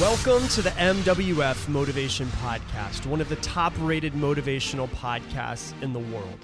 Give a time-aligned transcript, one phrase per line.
[0.00, 5.98] Welcome to the MWF Motivation Podcast, one of the top rated motivational podcasts in the
[5.98, 6.38] world.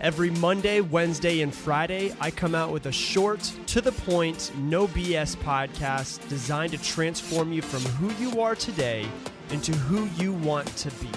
[0.00, 4.88] Every Monday, Wednesday, and Friday, I come out with a short, to the point, no
[4.88, 9.06] BS podcast designed to transform you from who you are today
[9.50, 11.10] into who you want to be.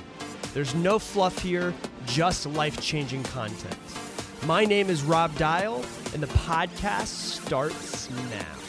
[0.54, 1.74] There's no fluff here,
[2.06, 3.78] just life changing content.
[4.46, 5.84] My name is Rob Dial,
[6.14, 8.69] and the podcast starts now.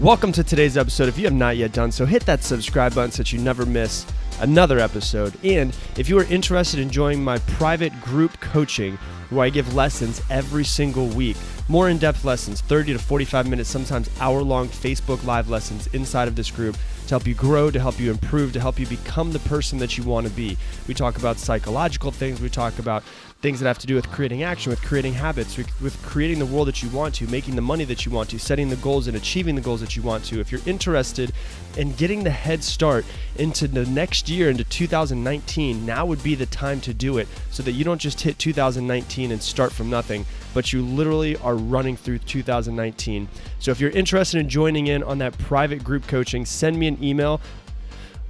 [0.00, 1.08] Welcome to today's episode.
[1.08, 3.66] If you have not yet done so, hit that subscribe button so that you never
[3.66, 4.06] miss
[4.38, 5.34] another episode.
[5.44, 8.96] And if you are interested in joining my private group coaching,
[9.30, 13.70] where I give lessons every single week, more in depth lessons, 30 to 45 minutes,
[13.70, 17.80] sometimes hour long Facebook Live lessons inside of this group to help you grow, to
[17.80, 20.56] help you improve, to help you become the person that you want to be.
[20.86, 23.02] We talk about psychological things, we talk about
[23.40, 26.66] things that have to do with creating action, with creating habits, with creating the world
[26.66, 29.16] that you want to, making the money that you want to, setting the goals and
[29.16, 30.40] achieving the goals that you want to.
[30.40, 31.32] If you're interested
[31.76, 33.04] in getting the head start
[33.36, 37.62] into the next year, into 2019, now would be the time to do it so
[37.62, 41.96] that you don't just hit 2019 and start from nothing, but you literally are running
[41.96, 43.28] through 2019.
[43.60, 47.02] So if you're interested in joining in on that private group coaching, send me an
[47.02, 47.40] email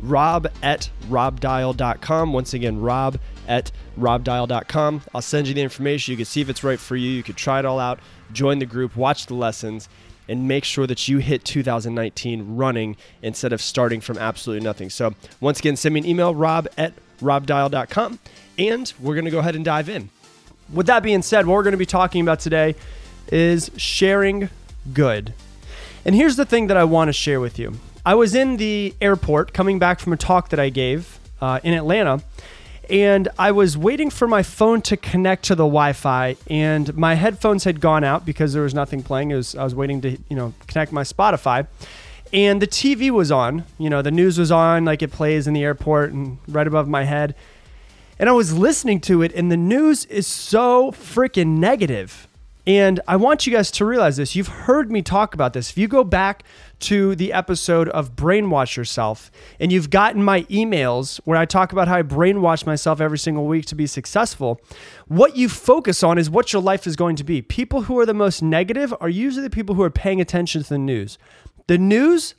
[0.00, 2.32] rob at robdial.com.
[2.32, 5.02] Once again, rob at robdial.com.
[5.14, 6.12] I'll send you the information.
[6.12, 7.10] You can see if it's right for you.
[7.10, 7.98] You can try it all out,
[8.32, 9.88] join the group, watch the lessons,
[10.28, 14.90] and make sure that you hit 2019 running instead of starting from absolutely nothing.
[14.90, 18.18] So, once again, send me an email, rob at robdial.com,
[18.58, 20.10] and we're going to go ahead and dive in.
[20.72, 22.74] With that being said, what we're going to be talking about today
[23.32, 24.50] is sharing
[24.92, 25.32] good.
[26.04, 27.74] And here's the thing that I want to share with you.
[28.08, 31.74] I was in the airport coming back from a talk that I gave uh, in
[31.74, 32.22] Atlanta,
[32.88, 37.64] and I was waiting for my phone to connect to the Wi-Fi, and my headphones
[37.64, 39.28] had gone out because there was nothing playing.
[39.28, 41.66] Was, I was waiting to you know connect my Spotify,
[42.32, 43.64] and the TV was on.
[43.76, 46.88] You know the news was on, like it plays in the airport and right above
[46.88, 47.34] my head,
[48.18, 52.27] and I was listening to it, and the news is so freaking negative.
[52.68, 54.36] And I want you guys to realize this.
[54.36, 55.70] You've heard me talk about this.
[55.70, 56.44] If you go back
[56.80, 61.88] to the episode of Brainwash Yourself and you've gotten my emails where I talk about
[61.88, 64.60] how I brainwash myself every single week to be successful,
[65.06, 67.40] what you focus on is what your life is going to be.
[67.40, 70.68] People who are the most negative are usually the people who are paying attention to
[70.68, 71.16] the news.
[71.68, 72.34] The news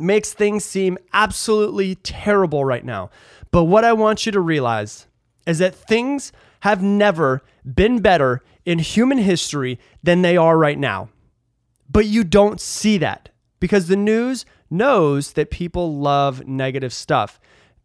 [0.00, 3.10] makes things seem absolutely terrible right now.
[3.52, 5.06] But what I want you to realize
[5.46, 11.08] is that things have never been better in human history than they are right now.
[11.88, 13.28] But you don't see that
[13.60, 17.38] because the news knows that people love negative stuff.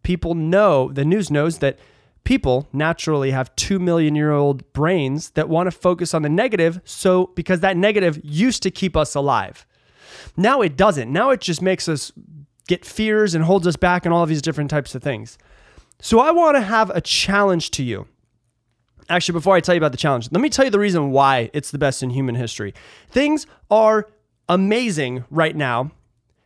[0.03, 1.77] People know, the news knows that
[2.23, 6.81] people naturally have 2 million year old brains that want to focus on the negative
[6.83, 9.65] so because that negative used to keep us alive.
[10.35, 11.11] Now it doesn't.
[11.11, 12.11] Now it just makes us
[12.67, 15.37] get fears and holds us back and all of these different types of things.
[16.01, 18.07] So I want to have a challenge to you.
[19.07, 21.51] Actually, before I tell you about the challenge, let me tell you the reason why
[21.53, 22.73] it's the best in human history.
[23.09, 24.09] Things are
[24.49, 25.91] amazing right now.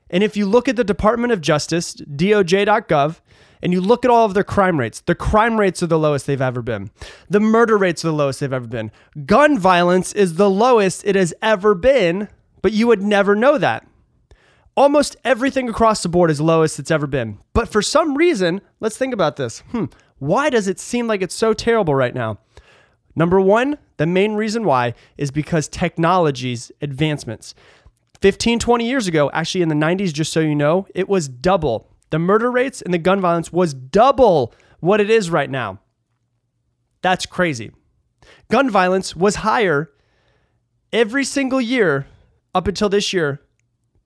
[0.09, 3.21] And if you look at the Department of Justice, DOJ.gov,
[3.61, 6.27] and you look at all of their crime rates, the crime rates are the lowest
[6.27, 6.91] they've ever been.
[7.29, 8.91] The murder rates are the lowest they've ever been.
[9.25, 12.27] Gun violence is the lowest it has ever been,
[12.61, 13.87] but you would never know that.
[14.77, 17.39] Almost everything across the board is lowest it's ever been.
[17.53, 19.59] But for some reason, let's think about this.
[19.71, 19.85] Hmm,
[20.19, 22.39] why does it seem like it's so terrible right now?
[23.15, 27.55] Number one, the main reason why is because technology's advancements.
[28.21, 31.89] 15, 20 years ago, actually in the 90s, just so you know, it was double.
[32.09, 35.79] The murder rates and the gun violence was double what it is right now.
[37.01, 37.71] That's crazy.
[38.49, 39.91] Gun violence was higher
[40.91, 42.07] every single year
[42.53, 43.41] up until this year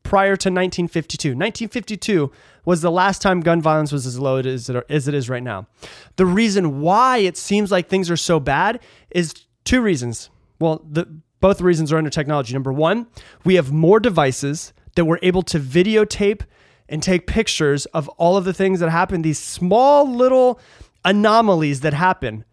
[0.09, 1.30] prior to 1952.
[1.30, 2.31] 1952
[2.66, 4.68] was the last time gun violence was as low as
[5.08, 5.68] it is right now.
[6.16, 8.80] The reason why it seems like things are so bad
[9.12, 10.32] is two reasons.
[10.59, 11.06] Well, the,
[11.41, 12.56] both reasons are under technology.
[12.56, 13.06] Number one,
[13.46, 16.41] we have more devices that we're able to videotape
[16.90, 20.59] and take pictures of all of the things that happen, these small little
[21.06, 22.46] anomalies that happen.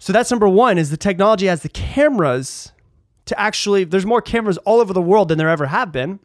[0.00, 2.72] So that's number one is the technology has the cameras
[3.26, 6.18] to actually there's more cameras all over the world than there ever have been.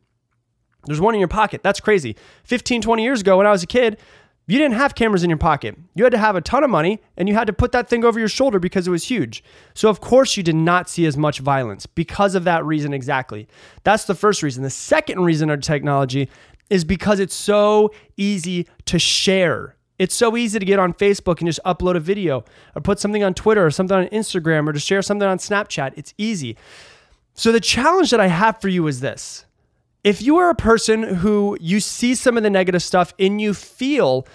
[0.86, 1.64] There's one in your pocket.
[1.64, 2.16] That's crazy.
[2.44, 3.98] 15, 20 years ago when I was a kid,
[4.46, 5.78] you didn't have cameras in your pocket.
[5.96, 8.04] You had to have a ton of money and you had to put that thing
[8.04, 9.44] over your shoulder because it was huge.
[9.74, 13.48] So, of course, you did not see as much violence because of that reason exactly.
[13.84, 14.64] That's the first reason.
[14.64, 16.30] The second reason of technology
[16.70, 19.78] is because it's so easy to share.
[19.98, 22.44] It's so easy to get on Facebook and just upload a video
[22.76, 25.94] or put something on Twitter or something on Instagram or to share something on Snapchat.
[25.96, 26.58] It's easy.
[27.34, 29.46] So the challenge that I have for you is this.
[30.04, 33.54] If you are a person who you see some of the negative stuff and you
[33.54, 34.28] feel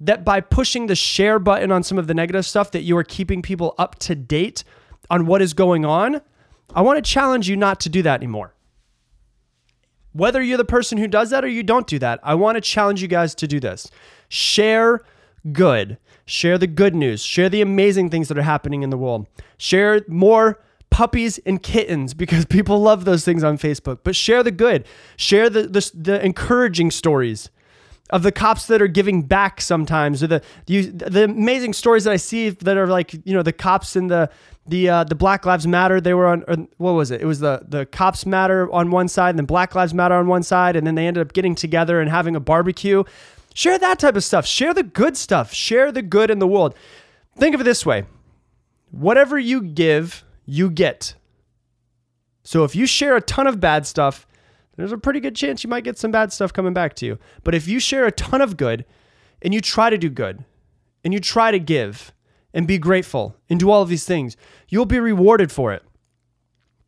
[0.00, 3.04] that by pushing the share button on some of the negative stuff that you are
[3.04, 4.64] keeping people up to date
[5.10, 6.20] on what is going on,
[6.74, 8.54] I want to challenge you not to do that anymore.
[10.12, 12.60] Whether you're the person who does that or you don't do that, I want to
[12.60, 13.90] challenge you guys to do this.
[14.28, 15.02] Share
[15.52, 15.98] good.
[16.26, 17.22] Share the good news.
[17.22, 19.26] Share the amazing things that are happening in the world.
[19.56, 20.60] Share more
[20.92, 24.00] puppies and kittens because people love those things on Facebook.
[24.04, 24.86] But share the good.
[25.16, 27.50] Share the the, the encouraging stories
[28.10, 32.12] of the cops that are giving back sometimes, or the the, the amazing stories that
[32.12, 34.30] I see that are like you know the cops in the
[34.66, 36.00] the uh, the Black Lives Matter.
[36.00, 37.22] They were on what was it?
[37.22, 40.28] It was the the cops matter on one side, and then Black Lives Matter on
[40.28, 43.02] one side, and then they ended up getting together and having a barbecue.
[43.54, 44.46] Share that type of stuff.
[44.46, 45.52] Share the good stuff.
[45.52, 46.74] Share the good in the world.
[47.36, 48.04] Think of it this way:
[48.90, 51.14] whatever you give, you get.
[52.44, 54.26] So if you share a ton of bad stuff,
[54.76, 57.18] there's a pretty good chance you might get some bad stuff coming back to you.
[57.44, 58.84] But if you share a ton of good
[59.42, 60.44] and you try to do good
[61.04, 62.12] and you try to give
[62.54, 64.36] and be grateful and do all of these things,
[64.68, 65.82] you'll be rewarded for it.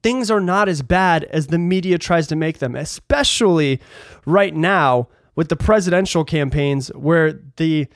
[0.02, 3.80] Things are not as bad as the media tries to make them, especially
[4.26, 7.86] right now with the presidential campaigns where the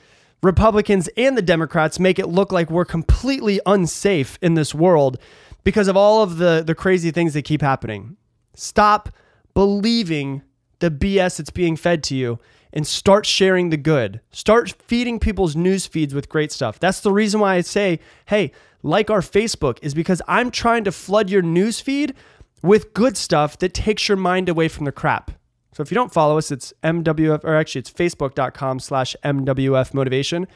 [0.41, 5.19] Republicans and the Democrats make it look like we're completely unsafe in this world
[5.63, 8.17] because of all of the, the crazy things that keep happening.
[8.53, 9.09] Stop
[9.53, 10.41] believing
[10.79, 12.39] the BS that's being fed to you
[12.71, 14.21] and start sharing the good.
[14.31, 16.79] Start feeding people's news feeds with great stuff.
[16.79, 18.51] That's the reason why I say, hey,
[18.83, 22.13] like our Facebook, is because I'm trying to flood your news feed
[22.61, 25.31] with good stuff that takes your mind away from the crap.
[25.73, 30.47] So if you don't follow us, it's MWF, or actually it's facebook.com slash MWF motivation.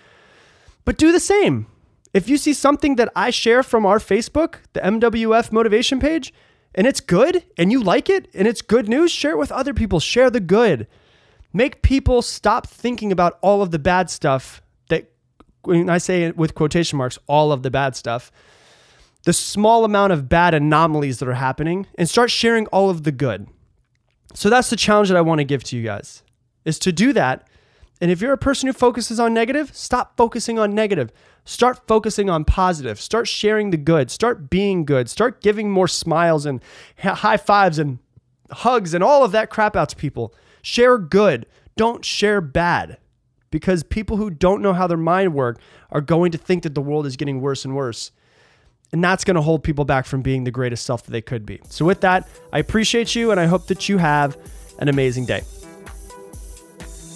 [0.86, 1.68] But do the same.
[2.14, 6.34] If you see something that I share from our Facebook, the MWF motivation page,
[6.76, 9.74] and it's good and you like it and it's good news, share it with other
[9.74, 10.00] people.
[10.00, 10.88] Share the good.
[11.52, 15.12] Make people stop thinking about all of the bad stuff that,
[15.64, 18.32] when I say it with quotation marks, all of the bad stuff,
[19.26, 23.12] the small amount of bad anomalies that are happening, and start sharing all of the
[23.12, 23.48] good.
[24.34, 26.24] So that's the challenge that I want to give to you guys
[26.66, 27.48] is to do that.
[28.02, 31.12] And if you're a person who focuses on negative, stop focusing on negative.
[31.46, 33.00] Start focusing on positive.
[33.00, 34.10] Start sharing the good.
[34.10, 35.10] Start being good.
[35.10, 36.62] Start giving more smiles and
[37.00, 38.00] high fives and
[38.52, 40.34] hugs and all of that crap out to people.
[40.62, 41.46] Share good.
[41.76, 42.98] Don't share bad
[43.52, 45.60] because people who don't know how their mind work
[45.92, 48.12] are going to think that the world is getting worse and worse.
[48.92, 51.46] And that's going to hold people back from being the greatest self that they could
[51.46, 51.60] be.
[51.70, 54.38] So, with that, I appreciate you and I hope that you have
[54.80, 55.44] an amazing day.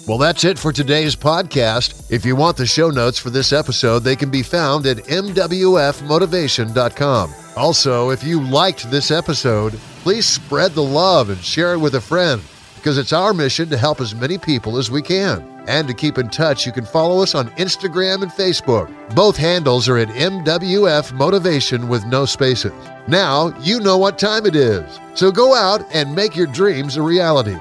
[0.08, 2.10] Well, that's it for today's podcast.
[2.10, 7.34] If you want the show notes for this episode, they can be found at MWFmotivation.com.
[7.54, 12.00] Also, if you liked this episode, please spread the love and share it with a
[12.00, 12.40] friend
[12.76, 15.46] because it's our mission to help as many people as we can.
[15.68, 18.90] And to keep in touch, you can follow us on Instagram and Facebook.
[19.14, 22.72] Both handles are at MWF Motivation with no spaces.
[23.08, 24.98] Now you know what time it is.
[25.14, 27.58] So go out and make your dreams a reality.